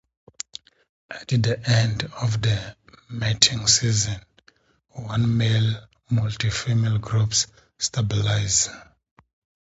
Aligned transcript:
At 1.11 1.27
the 1.27 1.59
end 1.69 2.05
of 2.23 2.41
the 2.41 2.75
mating 3.11 3.67
season, 3.67 4.19
one-male, 4.93 5.85
multi-female 6.09 6.97
groups 6.97 7.45
stabilize. 7.77 8.67